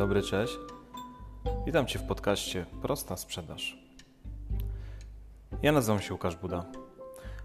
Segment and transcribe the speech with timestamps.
[0.00, 0.58] dobry, cześć.
[1.66, 3.78] Witam Cię w podcaście Prosta Sprzedaż.
[5.62, 6.64] Ja nazywam się Łukasz Buda.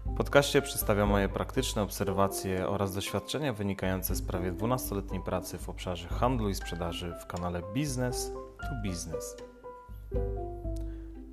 [0.06, 6.08] W podcaście przedstawiam moje praktyczne obserwacje oraz doświadczenia wynikające z prawie 12-letniej pracy w obszarze
[6.08, 9.36] handlu i sprzedaży w kanale Business to Business.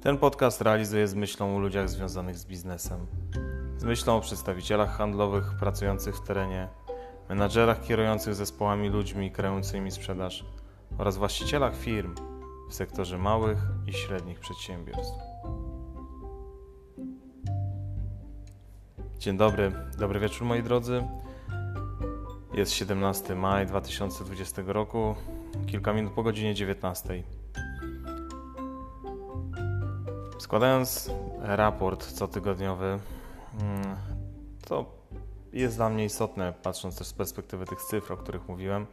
[0.01, 3.07] Ten podcast realizuję z myślą o ludziach związanych z biznesem,
[3.77, 6.69] z myślą o przedstawicielach handlowych pracujących w terenie,
[7.29, 10.45] menadżerach kierujących zespołami ludźmi kreującymi sprzedaż
[10.97, 12.15] oraz właścicielach firm
[12.69, 13.57] w sektorze małych
[13.87, 15.17] i średnich przedsiębiorstw.
[19.19, 21.03] Dzień dobry, dobry wieczór moi drodzy.
[22.53, 25.15] Jest 17 maj 2020 roku,
[25.67, 27.23] kilka minut po godzinie 19.
[30.39, 32.99] Składając raport cotygodniowy,
[33.61, 33.95] mm,
[34.67, 34.85] to
[35.53, 38.87] jest dla mnie istotne, patrząc też z perspektywy tych cyfr, o których mówiłem.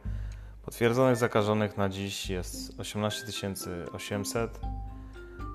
[0.65, 3.25] Potwierdzonych zakażonych na dziś jest 18
[3.93, 4.59] 800,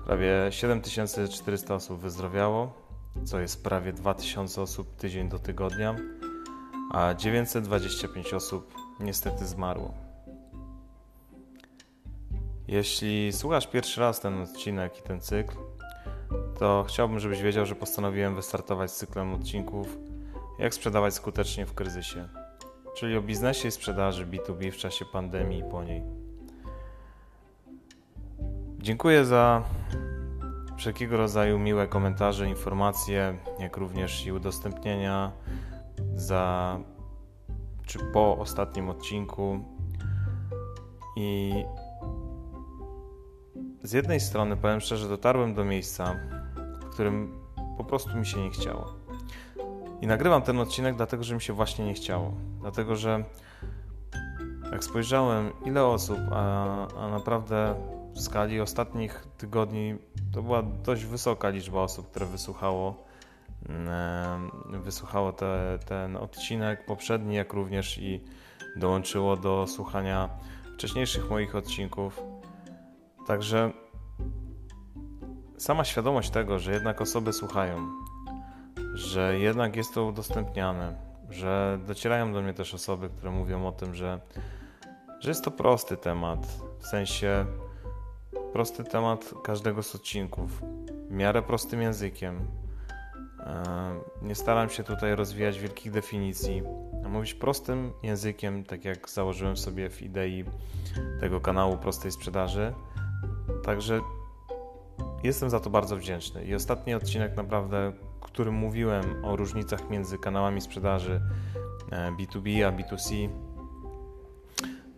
[0.05, 2.73] prawie 7400 osób wyzdrowiało,
[3.25, 5.95] co jest prawie 2000 osób tydzień do tygodnia,
[6.91, 9.93] a 925 osób niestety zmarło.
[12.67, 15.55] Jeśli słuchasz pierwszy raz ten odcinek i ten cykl,
[16.59, 19.97] to chciałbym, żebyś wiedział, że postanowiłem wystartować z cyklem odcinków
[20.59, 22.27] jak sprzedawać skutecznie w kryzysie,
[22.97, 26.03] czyli o biznesie i sprzedaży B2B w czasie pandemii i po niej.
[28.79, 29.63] Dziękuję za
[30.77, 35.31] wszelkiego rodzaju miłe komentarze, informacje, jak również i udostępnienia
[36.15, 36.79] za
[37.85, 39.59] czy po ostatnim odcinku.
[41.15, 41.53] I
[43.83, 46.15] z jednej strony, powiem szczerze, dotarłem do miejsca,
[46.81, 47.39] w którym
[47.77, 48.96] po prostu mi się nie chciało.
[50.01, 52.33] I nagrywam ten odcinek dlatego, że mi się właśnie nie chciało.
[52.61, 53.23] Dlatego, że
[54.71, 57.75] jak spojrzałem, ile osób, a, a naprawdę
[58.13, 59.95] w skali ostatnich tygodni
[60.33, 63.03] to była dość wysoka liczba osób, które wysłuchało,
[64.69, 68.23] wysłuchało te, ten odcinek poprzedni, jak również i
[68.75, 70.29] dołączyło do słuchania
[70.73, 72.23] wcześniejszych moich odcinków.
[73.27, 73.71] Także
[75.57, 77.77] sama świadomość tego, że jednak osoby słuchają,
[78.97, 80.95] że jednak jest to udostępniane,
[81.29, 84.19] że docierają do mnie też osoby, które mówią o tym, że,
[85.19, 86.47] że jest to prosty temat,
[86.79, 87.45] w sensie
[88.53, 90.61] prosty temat każdego z odcinków,
[91.09, 92.47] w miarę prostym językiem.
[93.39, 96.63] E, nie staram się tutaj rozwijać wielkich definicji,
[97.05, 100.45] a mówić prostym językiem, tak jak założyłem sobie w idei
[101.19, 102.73] tego kanału prostej sprzedaży.
[103.63, 104.01] Także
[105.23, 106.45] jestem za to bardzo wdzięczny.
[106.45, 111.21] I ostatni odcinek naprawdę którym mówiłem o różnicach między kanałami sprzedaży
[111.91, 113.29] B2B e, a B2C.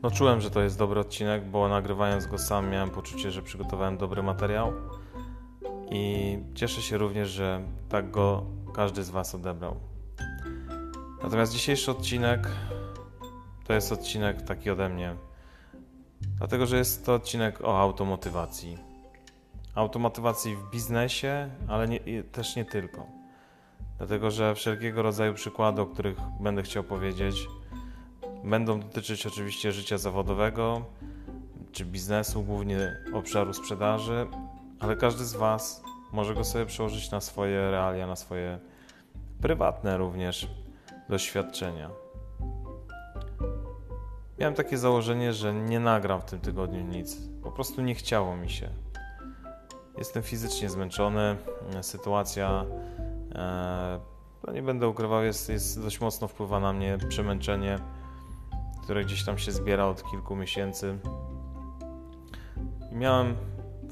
[0.02, 3.98] No czułem, że to jest dobry odcinek, bo nagrywając go sam miałem poczucie, że przygotowałem
[3.98, 4.74] dobry materiał
[5.92, 9.76] i cieszę się również, że tak go każdy z Was odebrał.
[11.24, 12.48] Natomiast dzisiejszy odcinek
[13.68, 15.16] to jest odcinek taki ode mnie,
[16.38, 18.89] dlatego że jest to odcinek o automotywacji.
[19.80, 22.00] Automotywacji w biznesie, ale nie,
[22.32, 23.06] też nie tylko.
[23.98, 27.48] Dlatego, że wszelkiego rodzaju przykłady, o których będę chciał powiedzieć,
[28.44, 30.86] będą dotyczyć oczywiście życia zawodowego
[31.72, 34.28] czy biznesu, głównie obszaru sprzedaży,
[34.80, 38.60] ale każdy z Was może go sobie przełożyć na swoje realia, na swoje
[39.42, 40.48] prywatne również
[41.10, 41.90] doświadczenia.
[44.40, 47.18] Miałem takie założenie, że nie nagram w tym tygodniu nic.
[47.44, 48.70] Po prostu nie chciało mi się.
[50.00, 51.38] Jestem fizycznie zmęczony.
[51.82, 52.66] Sytuacja
[53.36, 54.00] E,
[54.48, 57.80] no nie będę ukrywał, jest, jest dość mocno wpływa na mnie przemęczenie,
[58.84, 61.00] które gdzieś tam się zbiera od kilku miesięcy.
[62.92, 63.36] Miałem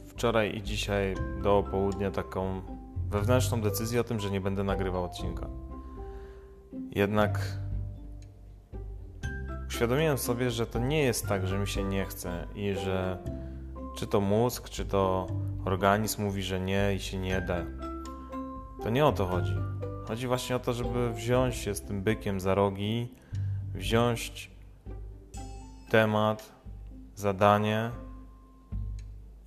[0.08, 2.62] wczoraj i dzisiaj do południa taką
[3.10, 5.48] wewnętrzną decyzję o tym, że nie będę nagrywał odcinka.
[6.92, 7.40] Jednak
[9.68, 13.18] uświadomiłem sobie, że to nie jest tak, że mi się nie chce i że
[13.98, 15.28] czy to mózg, czy to
[15.68, 17.66] organizm mówi, że nie i się nie da.
[18.84, 19.56] To nie o to chodzi.
[20.08, 23.16] Chodzi właśnie o to, żeby wziąć się z tym bykiem za rogi,
[23.74, 24.52] wziąć
[25.90, 26.52] temat,
[27.16, 27.92] zadanie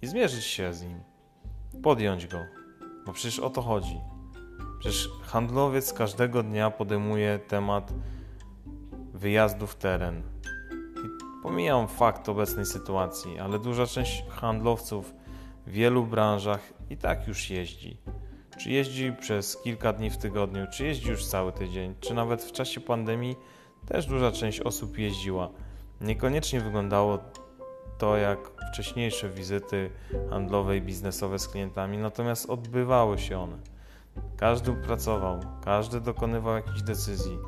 [0.02, 1.00] i zmierzyć się z nim.
[1.82, 2.38] Podjąć go.
[3.06, 4.00] Bo przecież o to chodzi.
[4.78, 7.92] Przecież handlowiec każdego dnia podejmuje temat
[9.14, 10.22] wyjazdu w teren.
[11.04, 11.08] I
[11.42, 15.19] pomijam fakt obecnej sytuacji, ale duża część handlowców
[15.66, 17.96] w wielu branżach i tak już jeździ.
[18.58, 22.52] Czy jeździ przez kilka dni w tygodniu, czy jeździ już cały tydzień, czy nawet w
[22.52, 23.36] czasie pandemii
[23.86, 25.50] też duża część osób jeździła.
[26.00, 27.18] Niekoniecznie wyglądało
[27.98, 28.38] to jak
[28.72, 29.90] wcześniejsze wizyty
[30.30, 33.56] handlowe i biznesowe z klientami, natomiast odbywały się one.
[34.36, 37.38] Każdy pracował, każdy dokonywał jakichś decyzji.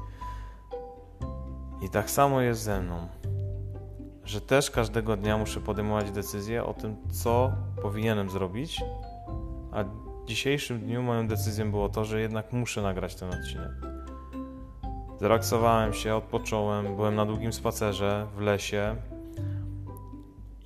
[1.82, 3.08] I tak samo jest ze mną,
[4.24, 8.84] że też każdego dnia muszę podejmować decyzję o tym, co powinienem zrobić,
[9.72, 13.70] a w dzisiejszym dniu moją decyzją było to, że jednak muszę nagrać ten odcinek.
[15.18, 18.96] Zrelaksowałem się, odpocząłem, byłem na długim spacerze w lesie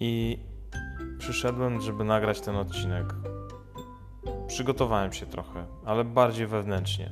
[0.00, 0.38] i
[1.18, 3.14] przyszedłem, żeby nagrać ten odcinek.
[4.46, 7.10] Przygotowałem się trochę, ale bardziej wewnętrznie.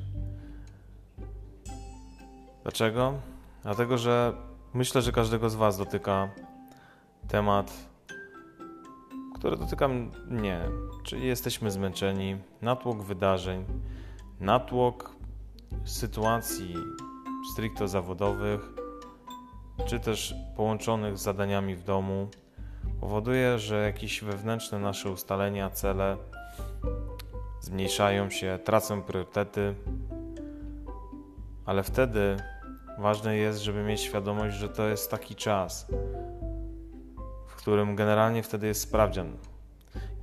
[2.63, 3.13] Dlaczego?
[3.63, 4.33] Dlatego, że
[4.73, 6.29] myślę, że każdego z Was dotyka
[7.27, 7.71] temat,
[9.35, 9.87] który dotyka
[10.27, 10.61] mnie,
[11.03, 13.65] czyli jesteśmy zmęczeni, natłok wydarzeń,
[14.39, 15.15] natłok
[15.85, 16.75] sytuacji
[17.53, 18.61] stricte zawodowych,
[19.85, 22.27] czy też połączonych z zadaniami w domu,
[22.99, 26.17] powoduje, że jakieś wewnętrzne nasze ustalenia, cele
[27.61, 29.75] zmniejszają się, tracą priorytety,
[31.65, 32.37] ale wtedy
[32.99, 35.87] ważne jest, żeby mieć świadomość, że to jest taki czas,
[37.65, 39.37] którym generalnie wtedy jest sprawdzian.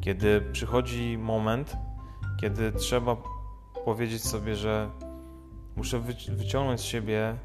[0.00, 1.76] Kiedy przychodzi moment,
[2.40, 3.16] kiedy trzeba
[3.84, 4.90] powiedzieć sobie, że
[5.76, 7.36] muszę wyciągnąć z siebie,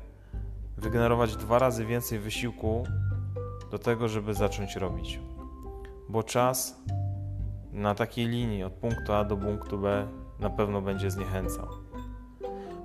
[0.78, 2.84] wygenerować dwa razy więcej wysiłku
[3.72, 5.20] do tego, żeby zacząć robić.
[6.10, 6.84] Bo czas
[7.72, 10.08] na takiej linii od punktu A do punktu B
[10.40, 11.68] na pewno będzie zniechęcał.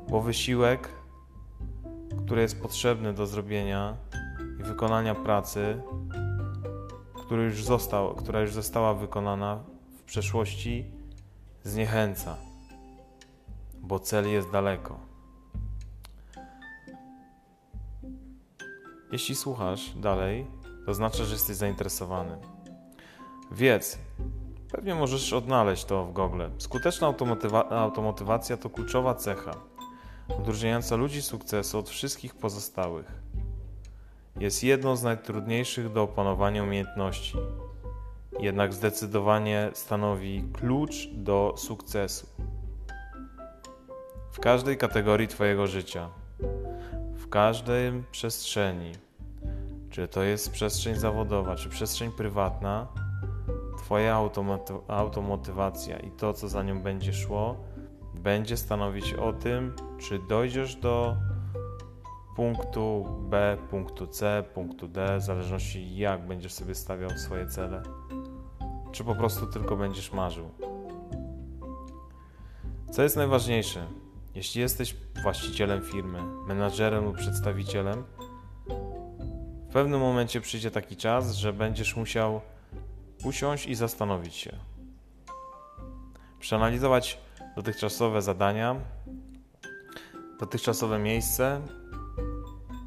[0.08, 0.88] Bo wysiłek,
[2.25, 3.97] który jest potrzebny do zrobienia
[4.61, 5.82] i wykonania pracy,
[7.26, 9.64] który już został, która już została wykonana
[9.98, 10.84] w przeszłości,
[11.64, 12.36] zniechęca,
[13.80, 14.98] bo cel jest daleko.
[19.12, 20.46] Jeśli słuchasz dalej,
[20.86, 22.38] to znaczy, że jesteś zainteresowany.
[23.50, 23.98] Wiedz,
[24.72, 26.42] pewnie możesz odnaleźć to w Google.
[26.58, 29.54] Skuteczna automotywa automotywacja to kluczowa cecha,
[30.38, 33.21] odróżniająca ludzi sukcesu od wszystkich pozostałych.
[34.40, 37.38] Jest jedną z najtrudniejszych do opanowania umiejętności,
[38.40, 42.26] jednak zdecydowanie stanowi klucz do sukcesu.
[44.32, 46.08] W każdej kategorii Twojego życia,
[47.14, 48.93] w każdej przestrzeni,
[49.90, 52.87] czy to jest przestrzeń zawodowa, czy przestrzeń prywatna,
[53.79, 57.56] Twoja automoty automotywacja i to, co za nią będzie szło,
[58.14, 61.17] będzie stanowić o tym, czy dojdziesz do
[62.37, 67.82] punktu B, punktu C, punktu D, w zależności jak będziesz sobie stawiał swoje cele,
[68.93, 70.50] czy po prostu tylko będziesz marzył.
[72.90, 73.87] Co jest najważniejsze?
[74.34, 78.05] Jeśli jesteś właścicielem firmy, menadżerem lub przedstawicielem,
[79.69, 82.40] w pewnym momencie przyjdzie taki czas, że będziesz musiał
[83.25, 84.56] usiąść i zastanowić się.
[86.40, 87.19] Przeanalizować
[87.56, 88.76] dotychczasowe zadania,
[90.40, 91.61] dotychczasowe miejsce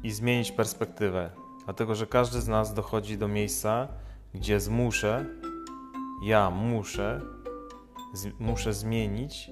[0.02, 1.30] i zmienić perspektywę.
[1.64, 3.88] Dlatego, że każdy z nas dochodzi do miejsca,
[4.34, 5.26] gdzie zmuszę,
[6.22, 7.20] ja muszę,
[8.14, 9.50] z, muszę zmienić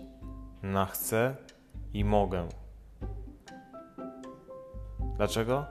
[0.62, 1.36] na chcę
[1.92, 2.48] i mogę.
[5.16, 5.64] Dlaczego?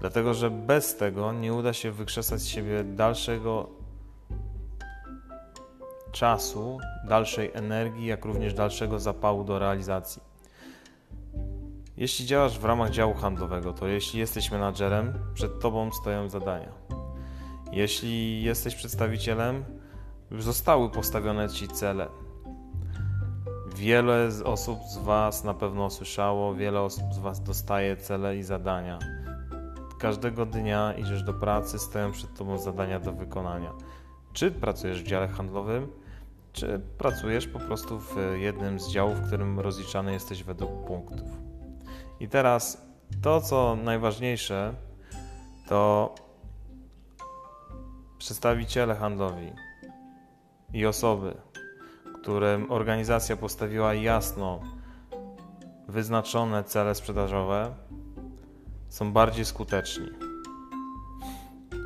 [0.00, 3.68] Dlatego, że bez tego nie uda się wykrzesać z siebie dalszego
[6.12, 10.29] czasu, dalszej energii, jak również dalszego zapału do realizacji.
[12.00, 16.72] Jeśli działasz w ramach działu handlowego, to jeśli jesteś menadżerem, przed tobą stoją zadania.
[17.72, 19.64] Jeśli jesteś przedstawicielem,
[20.38, 22.08] zostały postawione ci cele.
[23.74, 28.98] Wiele osób z Was na pewno słyszało, wiele osób z Was dostaje cele i zadania
[30.00, 33.72] każdego dnia idziesz do pracy, stoją przed tobą zadania do wykonania.
[34.32, 35.88] Czy pracujesz w dziale handlowym,
[36.52, 41.49] czy pracujesz po prostu w jednym z działów, w którym rozliczany jesteś według punktów.
[42.20, 42.82] I teraz
[43.22, 44.74] to, co najważniejsze,
[45.68, 46.14] to
[48.18, 49.52] przedstawiciele handlowi
[50.72, 51.34] i osoby,
[52.22, 54.60] którym organizacja postawiła jasno
[55.88, 57.74] wyznaczone cele sprzedażowe,
[58.88, 60.08] są bardziej skuteczni.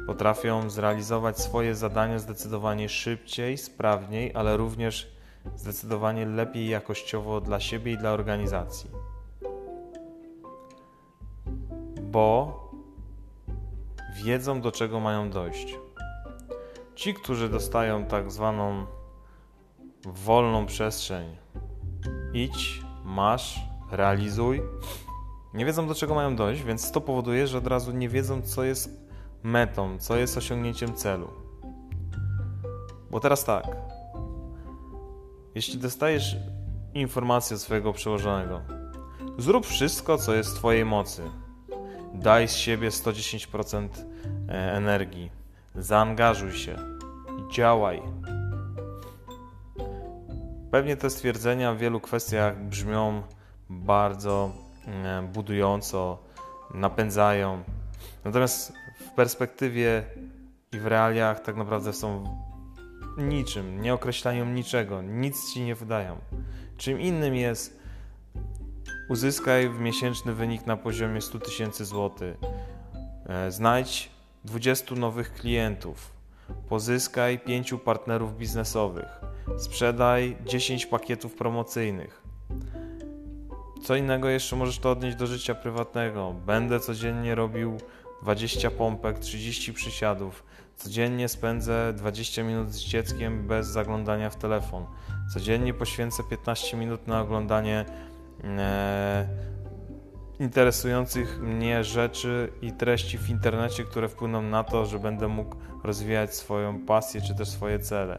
[0.07, 5.15] Potrafią zrealizować swoje zadania zdecydowanie szybciej, sprawniej, ale również
[5.57, 9.14] zdecydowanie lepiej jakościowo dla siebie i dla organizacji.
[12.15, 12.71] Bo
[14.25, 15.79] wiedzą, do czego mają dojść.
[16.95, 18.87] Ci, którzy dostają tak zwaną
[20.05, 21.37] wolną przestrzeń,
[22.35, 24.63] idź, masz, realizuj,
[25.55, 28.65] nie wiedzą do czego mają dojść, więc to powoduje, że od razu nie wiedzą, co
[28.65, 29.09] jest
[29.43, 31.29] metą, co jest osiągnięciem celu.
[33.11, 33.65] Bo teraz tak,
[35.55, 36.37] jeśli dostajesz
[36.95, 38.61] informację od swojego przełożonego,
[39.39, 41.44] zrób wszystko, co jest w Twojej mocy.
[42.15, 43.89] Daj z siebie 110%
[44.49, 45.31] e, energii.
[45.75, 46.77] Zaangażuj się.
[47.53, 48.03] Działaj.
[50.71, 53.23] Pewnie te stwierdzenia w wielu kwestiach brzmią
[53.71, 54.53] bardzo
[54.87, 56.19] e, budująco,
[56.75, 57.63] napędzają.
[58.25, 60.05] Natomiast w perspektywie
[60.73, 62.25] i w realiach tak naprawdę są
[63.19, 66.17] niczym, nie określają niczego, nic ci nie wydają.
[66.77, 67.84] Czym innym jest
[69.09, 72.37] uzyskaj miesięczny wynik na poziomie 100 tysięcy złotych,
[73.27, 74.11] e, znajdź
[74.45, 76.13] 20 nowych klientów,
[76.69, 79.21] pozyskaj 5 partnerów biznesowych,
[79.59, 82.23] sprzedaj 10 pakietów promocyjnych.
[83.83, 86.35] Co innego jeszcze możesz to odnieść do życia prywatnego.
[86.47, 87.79] Będę codziennie robił
[88.23, 90.45] 20 pompek, 30 przysiadów.
[90.77, 94.87] Codziennie spędzę 20 minut z dzieckiem bez zaglądania w telefon.
[95.35, 97.85] Codziennie poświęcę 15 minut na oglądanie
[100.39, 106.35] interesujących mnie rzeczy i treści w internecie, które wpłyną na to, że będę mógł rozwijać
[106.35, 108.19] swoją pasję czy też swoje cele.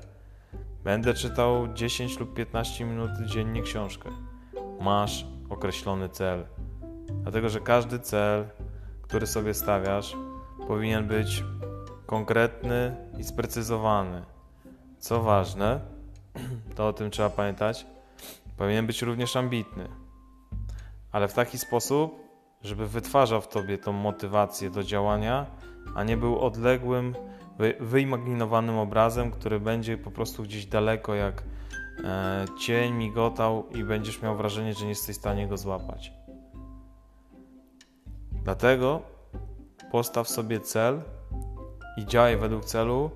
[0.83, 4.09] Będę czytał 10 lub 15 minut dziennie książkę.
[4.81, 6.45] Masz określony cel.
[7.21, 8.45] Dlatego, że każdy cel,
[9.01, 10.15] który sobie stawiasz,
[10.67, 11.43] powinien być
[12.05, 14.25] konkretny i sprecyzowany.
[14.99, 15.79] Co ważne,
[16.75, 17.85] to o tym trzeba pamiętać,
[18.57, 19.87] powinien być również ambitny,
[21.15, 22.19] ale w taki sposób,
[22.61, 25.45] żeby wytwarzał w tobie tą motywację do działania,
[25.95, 27.15] a nie był odległym,
[27.79, 31.43] wyimaginowanym obrazem, który będzie po prostu gdzieś daleko jak
[32.03, 36.13] e, cień migotał i będziesz miał wrażenie, że nie jesteś w stanie go złapać.
[38.31, 39.01] Dlatego
[39.91, 41.01] postaw sobie cel
[41.97, 43.11] i działaj według celu,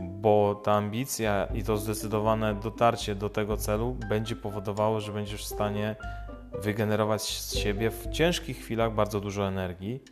[0.00, 5.54] bo ta ambicja i to zdecydowane dotarcie do tego celu będzie powodowało, że będziesz w
[5.54, 5.96] stanie
[6.62, 10.04] wygenerować z siebie w ciężkich chwilach bardzo dużo energii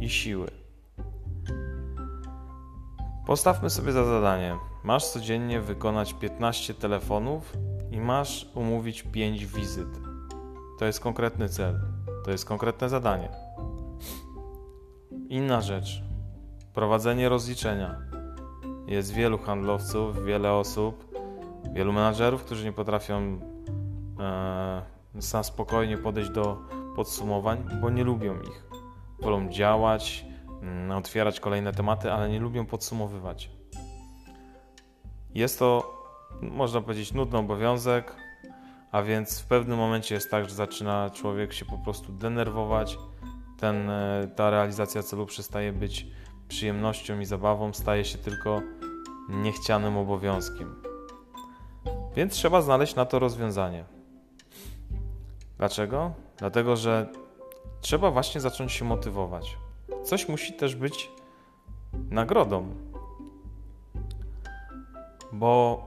[0.00, 0.50] i siły.
[3.26, 4.56] Postawmy sobie za zadanie.
[4.84, 7.56] Masz codziennie wykonać 15 telefonów
[7.90, 9.88] i masz umówić 5 wizyt.
[10.78, 11.80] To jest konkretny cel,
[12.24, 13.28] to jest konkretne zadanie.
[15.28, 16.02] Inna rzecz.
[16.74, 17.98] Prowadzenie rozliczenia.
[18.86, 21.18] Jest wielu handlowców, wiele osób,
[21.72, 23.40] wielu menadżerów, którzy nie potrafią
[24.20, 24.82] e,
[25.18, 26.58] sam spokojnie podejść do
[26.96, 28.64] podsumowań, bo nie lubią ich.
[29.20, 30.24] Wolą działać,
[30.62, 33.50] mm, otwierać kolejne tematy, ale nie lubią podsumowywać.
[35.34, 36.00] Jest to,
[36.42, 38.16] można powiedzieć, nudny obowiązek,
[38.92, 42.98] a więc w pewnym momencie jest tak, że zaczyna człowiek się po prostu denerwować.
[43.58, 46.06] Ten, e, ta realizacja celu przestaje być
[46.48, 48.62] przyjemnością i zabawą, staje się tylko
[49.28, 50.82] niechcianym obowiązkiem.
[52.16, 53.99] Więc trzeba znaleźć na to rozwiązanie.
[55.60, 56.12] Dlaczego?
[56.38, 57.06] Dlatego, że
[57.80, 59.58] trzeba właśnie zacząć się motywować.
[60.04, 61.10] Coś musi też być
[62.10, 62.74] nagrodą.
[65.32, 65.82] Bo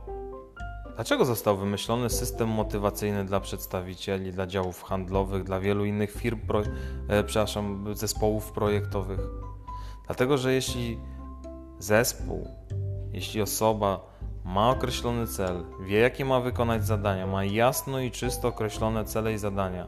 [0.95, 6.61] dlaczego został wymyślony system motywacyjny dla przedstawicieli, dla działów handlowych, dla wielu innych firm, pro,
[7.07, 9.19] e, przepraszam, zespołów projektowych?
[10.05, 10.99] Dlatego, że jeśli
[11.79, 12.47] zespół,
[13.11, 14.12] jeśli osoba
[14.45, 19.37] ma określony cel, wie jakie ma wykonać zadania, ma jasno i czysto określone cele i
[19.37, 19.87] zadania.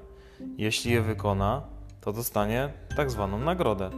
[0.58, 1.62] Jeśli je wykona,
[2.02, 3.90] to dostanie tak zwaną nagrodę.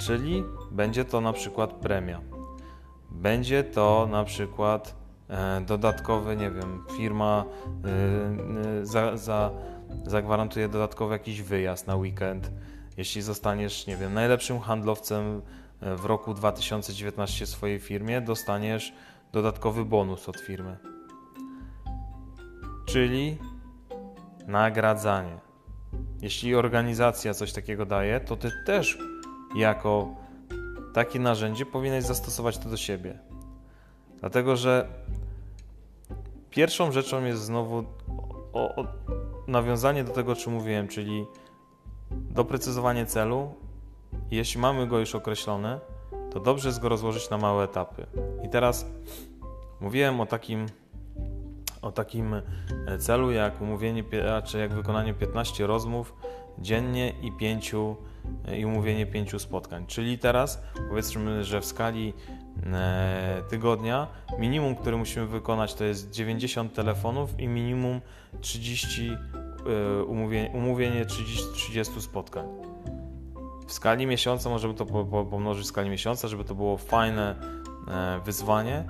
[0.00, 2.20] Czyli będzie to na przykład premia.
[3.10, 4.94] Będzie to na przykład
[5.28, 7.44] e, dodatkowy, nie wiem, firma
[7.84, 9.50] e, e, za, za,
[10.06, 12.50] zagwarantuje dodatkowy jakiś wyjazd na weekend.
[12.96, 15.42] Jeśli zostaniesz, nie wiem, najlepszym handlowcem
[15.80, 18.92] w roku 2019 w swojej firmie, dostaniesz
[19.34, 20.76] dodatkowy bonus od firmy.
[22.84, 23.38] Czyli
[24.46, 25.38] nagradzanie.
[26.22, 28.98] Jeśli organizacja coś takiego daje, to ty też
[29.56, 30.14] jako
[30.92, 33.18] takie narzędzie powinieneś zastosować to do siebie.
[34.20, 34.88] Dlatego, że
[36.50, 37.84] pierwszą rzeczą jest znowu
[38.52, 38.86] o, o
[39.46, 41.26] nawiązanie do tego, o czym mówiłem, czyli
[42.10, 43.54] doprecyzowanie celu.
[44.30, 45.80] Jeśli mamy go już określony,
[46.34, 48.06] to dobrze jest go rozłożyć na małe etapy.
[48.44, 48.86] I teraz
[49.80, 50.66] mówiłem o takim,
[51.82, 52.42] o takim e,
[52.98, 54.04] celu, jak umówienie,
[54.44, 56.14] czy jak wykonanie 15 rozmów
[56.58, 59.86] dziennie i 5 e, i umówienie 5 spotkań.
[59.86, 62.12] Czyli teraz powiedzmy, że w skali
[62.72, 64.06] e, tygodnia
[64.38, 68.00] minimum, które musimy wykonać to jest 90 telefonów i minimum
[68.40, 69.10] 30
[70.06, 72.46] umówienie, umówienie 30, 30 spotkań.
[73.66, 74.86] W skali miesiąca, może by to
[75.30, 77.36] pomnożyć w skali miesiąca, żeby to było fajne
[77.88, 78.84] e, wyzwanie.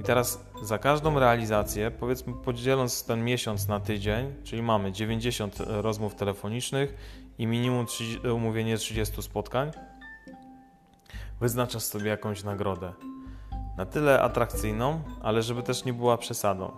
[0.00, 6.14] I teraz za każdą realizację, powiedzmy podzieląc ten miesiąc na tydzień, czyli mamy 90 rozmów
[6.14, 6.94] telefonicznych
[7.38, 9.70] i minimum 30, umówienie 30 spotkań,
[11.40, 12.92] wyznaczasz sobie jakąś nagrodę.
[13.76, 16.72] Na tyle atrakcyjną, ale żeby też nie była przesadą.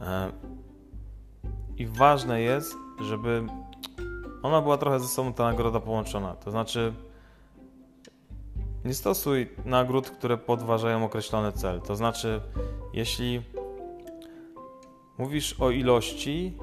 [0.00, 0.32] E,
[1.76, 3.46] I ważne jest, żeby
[4.42, 6.34] ona była trochę ze sobą ta nagroda połączona.
[6.34, 6.92] To znaczy,
[8.84, 11.80] nie stosuj nagród, które podważają określony cel.
[11.80, 12.40] To znaczy,
[12.92, 13.42] jeśli
[15.18, 16.58] mówisz o ilości,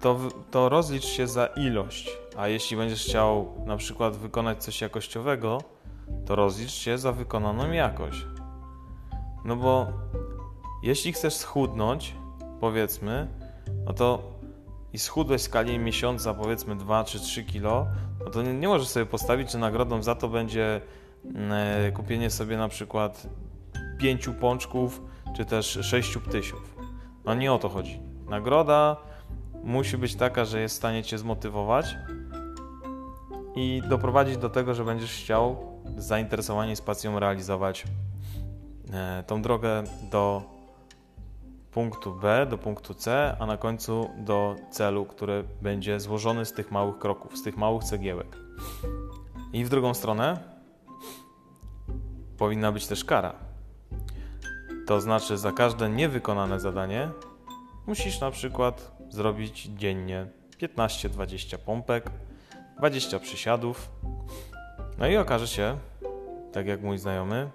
[0.00, 0.18] to,
[0.50, 2.18] to rozlicz się za ilość.
[2.36, 5.62] A jeśli będziesz chciał na przykład wykonać coś jakościowego,
[6.26, 8.26] to rozlicz się za wykonaną jakość.
[9.44, 9.86] No bo
[10.82, 12.14] jeśli chcesz schudnąć,
[12.60, 13.28] powiedzmy,
[13.84, 14.31] no to
[14.92, 17.86] i schudłeś w skali miesiąca powiedzmy 2 czy 3 kilo,
[18.24, 20.80] no to nie, nie możesz sobie postawić, że nagrodą za to będzie
[21.24, 23.26] mm, e, kupienie sobie na przykład
[23.98, 25.02] 5 pączków
[25.36, 26.76] czy też 6 ptysiów.
[27.24, 28.00] No nie o to chodzi.
[28.28, 28.96] Nagroda
[29.64, 31.96] musi być taka, że jest w stanie cię zmotywować
[33.56, 35.56] i doprowadzić do tego, że będziesz chciał
[35.96, 37.84] z zainteresowaniem i z pasją realizować
[38.92, 40.42] e, tą drogę do
[41.72, 46.70] punktu B do punktu C, a na końcu do celu, który będzie złożony z tych
[46.70, 48.36] małych kroków, z tych małych cegiełek.
[49.52, 50.38] I w drugą stronę
[52.38, 53.34] powinna być też kara.
[54.86, 57.08] To znaczy, za każde niewykonane zadanie
[57.86, 60.26] musisz na przykład zrobić dziennie
[60.62, 62.10] 15-20 pompek,
[62.78, 63.90] 20 przysiadów.
[64.98, 65.78] No i okaże się,
[66.52, 67.50] tak jak mój znajomy,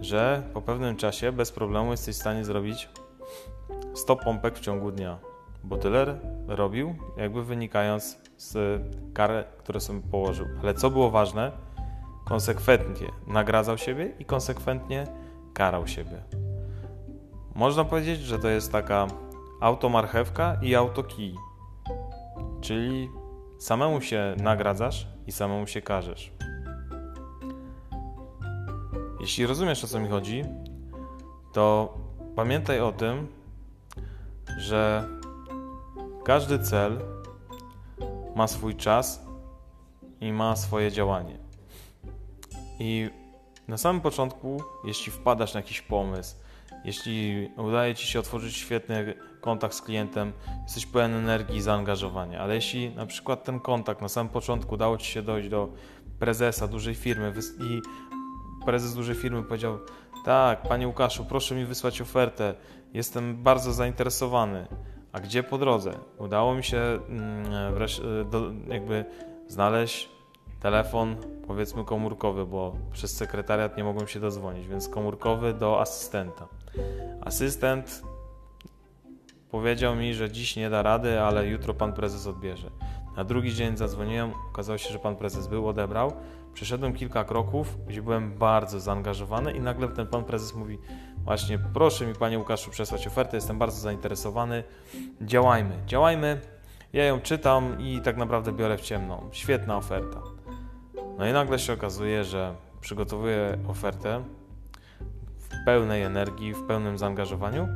[0.00, 2.88] że po pewnym czasie bez problemu jesteś w stanie zrobić
[3.94, 5.18] 100 pompek w ciągu dnia.
[5.64, 8.82] Bo tyle robił, jakby wynikając z
[9.14, 10.46] kar, które sobie położył.
[10.62, 11.52] Ale co było ważne,
[12.24, 15.06] konsekwentnie nagradzał siebie i konsekwentnie
[15.54, 16.22] karał siebie.
[17.54, 19.06] Można powiedzieć, że to jest taka
[19.60, 21.34] automarchewka i autokij.
[22.60, 23.10] Czyli
[23.58, 26.32] samemu się nagradzasz i samemu się karzesz.
[29.20, 30.44] Jeśli rozumiesz o co mi chodzi,
[31.52, 31.94] to
[32.36, 33.26] pamiętaj o tym,
[34.64, 35.08] że
[36.24, 37.00] każdy cel
[38.36, 39.26] ma swój czas
[40.20, 41.38] i ma swoje działanie.
[42.78, 43.10] I
[43.68, 46.36] na samym początku, jeśli wpadasz na jakiś pomysł,
[46.84, 52.54] jeśli udaje Ci się otworzyć świetny kontakt z klientem, jesteś pełen energii i zaangażowania, ale
[52.54, 55.68] jeśli na przykład ten kontakt na samym początku udało Ci się dojść do
[56.18, 57.80] prezesa dużej firmy i
[58.64, 59.78] prezes dużej firmy powiedział:
[60.24, 62.54] Tak, panie Łukaszu, proszę mi wysłać ofertę,
[62.94, 64.66] jestem bardzo zainteresowany.
[65.12, 65.92] A gdzie po drodze?
[66.18, 69.04] Udało mi się mm, do, jakby
[69.48, 70.08] znaleźć
[70.60, 76.48] telefon, powiedzmy komórkowy, bo przez sekretariat nie mogłem się dozwonić, więc komórkowy do asystenta.
[77.20, 78.02] Asystent
[79.50, 82.70] powiedział mi, że dziś nie da rady, ale jutro pan prezes odbierze.
[83.16, 86.12] Na drugi dzień zadzwoniłem, okazało się, że pan prezes był, odebrał.
[86.54, 90.78] Przeszedłem kilka kroków, gdzie byłem bardzo zaangażowany i nagle ten pan prezes mówi
[91.24, 94.64] właśnie proszę mi panie Łukaszu przesłać ofertę, jestem bardzo zainteresowany,
[95.20, 96.40] działajmy, działajmy.
[96.92, 99.22] Ja ją czytam i tak naprawdę biorę w ciemno.
[99.32, 100.22] Świetna oferta.
[101.18, 104.24] No i nagle się okazuje, że przygotowuję ofertę
[105.38, 107.68] w pełnej energii, w pełnym zaangażowaniu.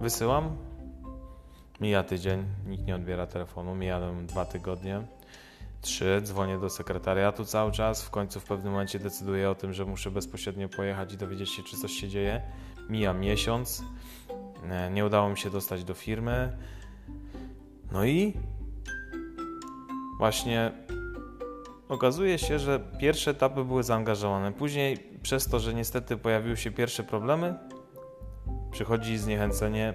[0.00, 0.67] Wysyłam.
[1.80, 5.02] Mija tydzień, nikt nie odbiera telefonu, mijają dwa tygodnie
[5.80, 8.02] Trzy, dzwonię do sekretariatu cały czas.
[8.02, 11.62] W końcu w pewnym momencie decyduję o tym, że muszę bezpośrednio pojechać i dowiedzieć się,
[11.62, 12.42] czy coś się dzieje.
[12.88, 13.82] Mija miesiąc.
[14.70, 16.56] E, nie udało mi się dostać do firmy.
[17.92, 18.32] No i
[20.18, 20.72] właśnie
[21.88, 24.52] okazuje się, że pierwsze etapy były zaangażowane.
[24.52, 27.54] Później, przez to, że niestety pojawiły się pierwsze problemy,
[28.70, 29.94] przychodzi zniechęcenie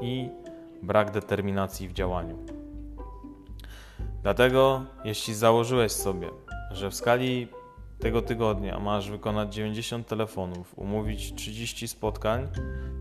[0.00, 0.28] i
[0.82, 2.38] brak determinacji w działaniu.
[4.22, 6.30] Dlatego, jeśli założyłeś sobie,
[6.70, 7.48] że w skali
[7.98, 12.48] tego tygodnia masz wykonać 90 telefonów, umówić 30 spotkań,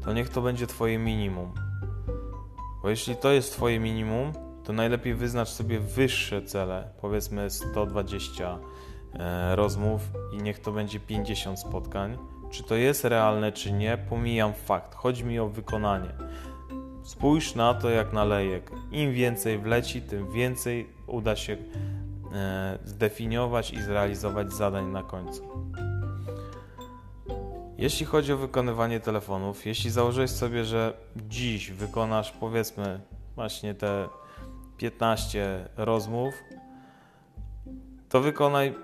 [0.03, 1.53] to niech to będzie Twoje minimum.
[2.81, 4.33] Bo jeśli to jest Twoje minimum,
[4.63, 8.59] to najlepiej wyznacz sobie wyższe cele, powiedzmy 120
[9.13, 10.01] e, rozmów
[10.33, 12.17] i niech to będzie 50 spotkań.
[12.49, 14.95] Czy to jest realne, czy nie, pomijam fakt.
[14.95, 16.09] Chodzi mi o wykonanie.
[17.05, 18.71] Spójrz na to jak na lejek.
[18.91, 21.57] Im więcej wleci, tym więcej uda się
[22.33, 25.43] e, zdefiniować i zrealizować zadań na końcu.
[27.77, 32.99] Jeśli chodzi o wykonywanie telefonów, jeśli założyłeś sobie, że dziś wykonasz powiedzmy
[33.35, 34.09] właśnie te
[34.77, 36.33] 15 rozmów,
[38.09, 38.75] to wykonaj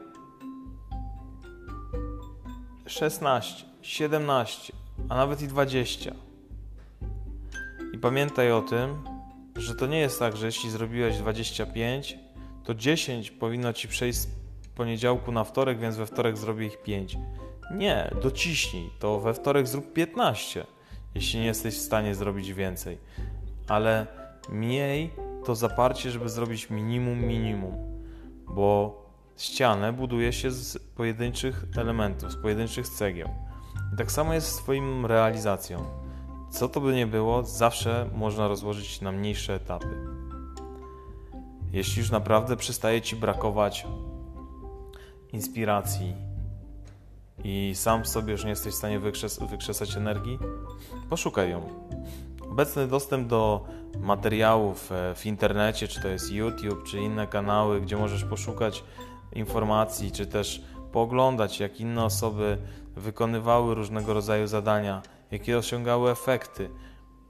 [2.85, 4.73] 16, 17,
[5.09, 6.30] a nawet i 20.
[8.01, 9.03] Pamiętaj o tym,
[9.55, 12.17] że to nie jest tak, że jeśli zrobiłeś 25,
[12.63, 14.27] to 10 powinno ci przejść z
[14.75, 17.17] poniedziałku na wtorek, więc we wtorek zrobię ich 5.
[17.71, 20.65] Nie, dociśnij, to we wtorek zrób 15,
[21.15, 22.97] jeśli nie jesteś w stanie zrobić więcej.
[23.67, 24.07] Ale
[24.49, 25.11] miej
[25.45, 27.75] to zaparcie, żeby zrobić minimum minimum,
[28.47, 29.01] bo
[29.37, 33.29] ścianę buduje się z pojedynczych elementów, z pojedynczych cegieł.
[33.93, 36.00] I tak samo jest z Twoim realizacją.
[36.51, 39.97] Co to by nie było, zawsze można rozłożyć na mniejsze etapy.
[41.73, 43.87] Jeśli już naprawdę przestaje Ci brakować
[45.33, 46.13] inspiracji
[47.43, 50.39] i sam sobie już nie jesteś w stanie wykrzes wykrzesać energii,
[51.09, 51.61] poszukaj ją.
[52.51, 53.65] Obecny dostęp do
[53.99, 58.83] materiałów e, w internecie, czy to jest YouTube, czy inne kanały, gdzie możesz poszukać
[59.33, 60.61] informacji, czy też
[60.91, 62.57] pooglądać, jak inne osoby
[62.95, 66.69] wykonywały różnego rodzaju zadania, jakie osiągały efekty.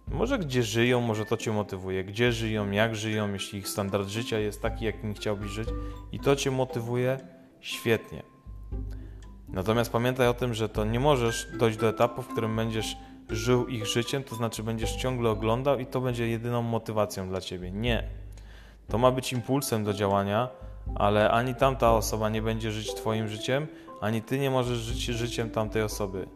[0.07, 4.39] Może gdzie żyją, może to Cię motywuje, gdzie żyją, jak żyją, jeśli ich standard życia
[4.39, 5.69] jest taki, jakim chciałbyś żyć
[6.11, 7.19] i to Cię motywuje,
[7.59, 8.23] świetnie.
[9.49, 12.97] Natomiast pamiętaj o tym, że to nie możesz dojść do etapu, w którym będziesz
[13.29, 17.71] żył ich życiem, to znaczy będziesz ciągle oglądał i to będzie jedyną motywacją dla ciebie.
[17.71, 18.07] Nie.
[18.87, 20.49] To ma być impulsem do działania,
[20.95, 23.67] ale ani tamta osoba nie będzie żyć Twoim życiem,
[24.01, 26.27] ani Ty nie możesz żyć życiem tamtej osoby.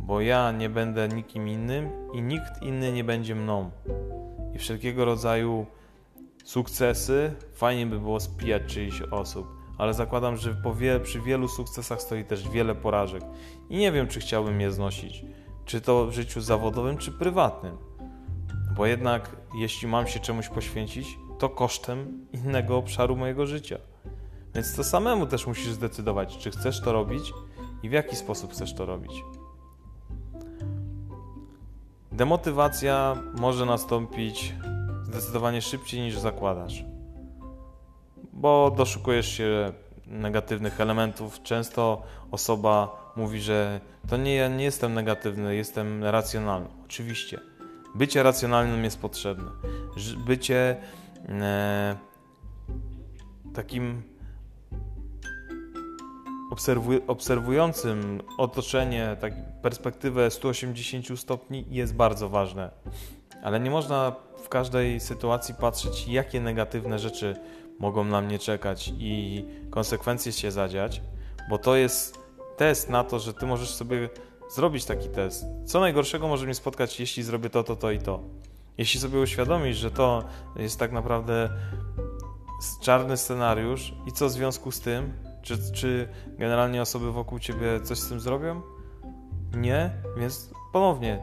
[0.00, 3.70] Bo ja nie będę nikim innym i nikt inny nie będzie mną.
[4.54, 5.66] I wszelkiego rodzaju
[6.44, 9.46] sukcesy fajnie by było spijać czyichś osób,
[9.78, 13.22] ale zakładam, że wie, przy wielu sukcesach stoi też wiele porażek
[13.70, 15.24] i nie wiem, czy chciałbym je znosić,
[15.64, 17.76] czy to w życiu zawodowym, czy prywatnym.
[18.76, 23.78] Bo jednak, jeśli mam się czemuś poświęcić, to kosztem innego obszaru mojego życia.
[24.54, 27.32] Więc to samemu też musisz zdecydować, czy chcesz to robić
[27.82, 29.12] i w jaki sposób chcesz to robić.
[32.14, 34.54] Demotywacja może nastąpić
[35.02, 36.84] zdecydowanie szybciej niż zakładasz,
[38.32, 39.72] bo doszukujesz się
[40.06, 41.42] negatywnych elementów.
[41.42, 46.68] Często osoba mówi, że to nie ja nie jestem negatywny, jestem racjonalny.
[46.84, 47.40] Oczywiście.
[47.94, 49.50] Bycie racjonalnym jest potrzebne.
[50.26, 50.76] Bycie
[51.28, 51.96] e,
[53.54, 54.02] takim
[56.54, 62.70] obserwuj, obserwującym otoczenie, tak, perspektywę 180 stopni jest bardzo ważne.
[63.42, 64.12] Ale nie można
[64.44, 67.36] w każdej sytuacji patrzeć, jakie negatywne rzeczy
[67.78, 71.02] mogą na mnie czekać i konsekwencje się zadziać,
[71.50, 72.18] bo to jest
[72.56, 74.08] test na to, że ty możesz sobie
[74.54, 75.44] zrobić taki test.
[75.66, 78.20] Co najgorszego może mnie spotkać, jeśli zrobię to, to, to i to.
[78.78, 80.24] Jeśli sobie uświadomisz, że to
[80.56, 81.50] jest tak naprawdę
[82.80, 85.12] czarny scenariusz i co w związku z tym,
[85.44, 88.62] czy, czy generalnie osoby wokół ciebie coś z tym zrobią?
[89.56, 91.18] Nie, więc ponownie,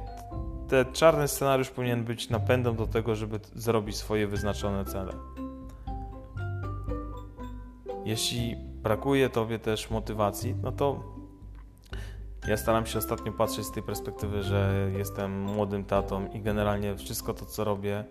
[0.68, 5.14] ten czarny scenariusz powinien być napędem do tego, żeby zrobić swoje wyznaczone cele.
[8.06, 11.04] Jeśli brakuje tobie też motywacji, no to
[12.48, 17.34] ja staram się ostatnio patrzeć z tej perspektywy, że jestem młodym tatą i generalnie wszystko
[17.34, 18.06] to, co robię,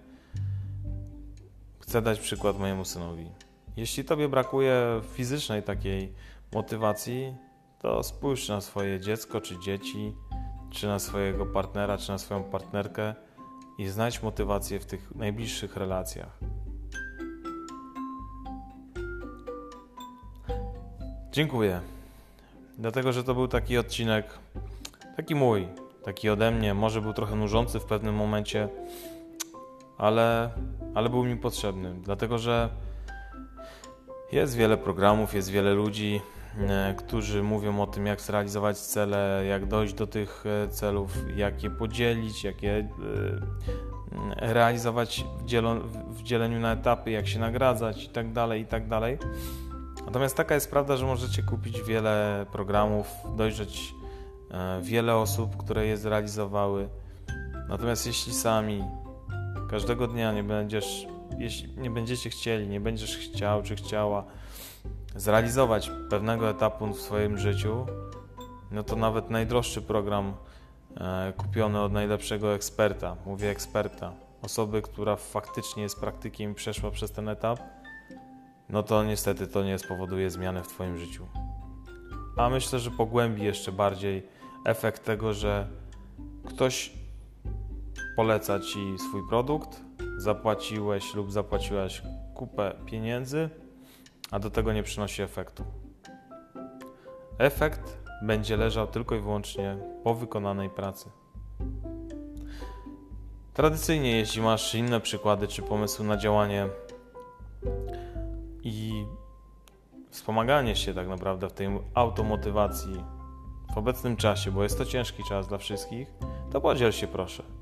[1.80, 3.30] chcę dać przykład mojemu synowi.
[3.76, 6.12] Jeśli tobie brakuje fizycznej takiej
[6.54, 7.34] motywacji,
[7.78, 10.14] to spójrz na swoje dziecko czy dzieci,
[10.70, 13.14] czy na swojego partnera, czy na swoją partnerkę
[13.78, 16.38] i znajdź motywację w tych najbliższych relacjach.
[21.32, 21.80] Dziękuję.
[22.78, 24.38] Dlatego, że to był taki odcinek,
[25.16, 25.68] taki mój,
[26.04, 26.74] taki ode mnie.
[26.74, 28.68] Może był trochę nużący w pewnym momencie,
[29.98, 30.50] ale,
[30.94, 31.94] ale był mi potrzebny.
[32.02, 32.68] Dlatego, że
[34.32, 36.20] jest wiele programów, jest wiele ludzi,
[36.58, 41.62] e, którzy mówią o tym, jak zrealizować cele, jak dojść do tych e, celów, jak
[41.62, 45.24] je podzielić, jak je e, realizować
[46.08, 48.88] w, dzieleniu na etapy, jak się nagradzać itd., tak itd.
[49.00, 49.28] Tak
[50.06, 53.94] Natomiast taka jest prawda, że możecie kupić wiele programów, dojrzeć
[54.82, 56.88] wiele osób, które je zrealizowały.
[57.68, 58.84] Natomiast jeśli sami
[59.70, 61.06] każdego dnia nie będziesz
[61.38, 64.24] jeśli nie będziecie chcieli, nie będziesz chciał czy chciała
[65.16, 67.86] zrealizować pewnego etapu w swoim życiu,
[68.70, 70.34] no to nawet najdroższy program
[70.96, 74.12] e, kupiony od najlepszego eksperta, mówię eksperta,
[74.42, 77.60] osoby, która faktycznie jest praktykiem i przeszła przez ten etap,
[78.68, 81.26] no to niestety to nie spowoduje zmiany w Twoim życiu.
[82.36, 84.26] A myślę, że pogłębi jeszcze bardziej
[84.64, 85.66] efekt tego, że
[86.44, 86.92] ktoś
[88.16, 89.80] poleca ci swój produkt,
[90.20, 92.02] zapłaciłeś lub zapłaciłaś
[92.34, 93.50] kupę pieniędzy,
[94.30, 95.64] a do tego nie przynosi efektu.
[97.38, 101.10] Efekt będzie leżał tylko i wyłącznie po wykonanej pracy.
[103.54, 106.68] Tradycyjnie, jeśli masz inne przykłady czy pomysły na działanie
[108.62, 109.06] i
[110.10, 113.04] wspomaganie się tak naprawdę w tej automotywacji
[113.74, 116.12] w obecnym czasie, bo jest to ciężki czas dla wszystkich,
[116.52, 117.59] to podziel się proszę.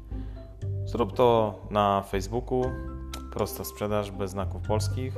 [0.89, 2.65] Zrób to na Facebooku,
[3.33, 5.15] prosta sprzedaż bez znaków polskich.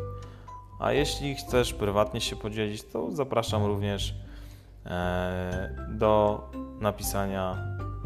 [0.78, 4.14] A jeśli chcesz prywatnie się podzielić, to zapraszam również
[4.86, 6.42] e, do
[6.80, 7.56] napisania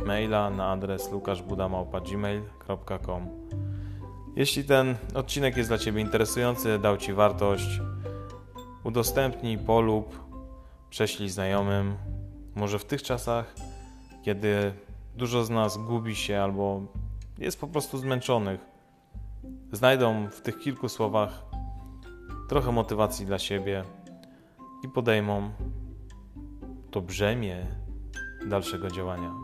[0.06, 3.28] maila na adres lukaszbudamałpa.gmail.com
[4.36, 7.80] Jeśli ten odcinek jest dla Ciebie interesujący, dał Ci wartość,
[8.84, 10.18] udostępnij, polub,
[10.90, 11.96] prześlij znajomym.
[12.54, 13.54] Może w tych czasach,
[14.22, 14.72] kiedy
[15.16, 16.80] dużo z nas gubi się albo
[17.38, 18.60] jest po prostu zmęczonych,
[19.72, 21.44] znajdą w tych kilku słowach
[22.48, 23.84] trochę motywacji dla siebie
[24.84, 25.50] i podejmą
[26.90, 27.66] to brzemię
[28.46, 29.34] dalszego działania.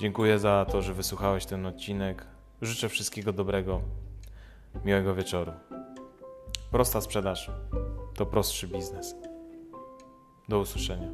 [0.00, 2.26] Dziękuję za to, że wysłuchałeś ten odcinek.
[2.62, 3.80] Życzę wszystkiego dobrego.
[4.84, 5.52] Miłego wieczoru.
[6.70, 7.50] Prosta sprzedaż
[8.14, 9.14] to prostszy biznes.
[10.48, 11.08] Do usłyszenia.